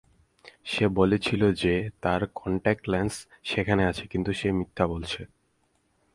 সে 0.65 0.85
বলেছিল 0.89 1.41
যে 1.53 1.73
তার 2.01 2.21
কন্ট্যাক্ট 2.35 2.83
লেন্স 2.89 3.13
সেখানে 3.43 3.83
আছে 3.85 4.03
কিন্তু 4.07 4.31
সে 4.33 4.47
মিথ্যা 4.51 4.85
বলছে। 4.87 5.21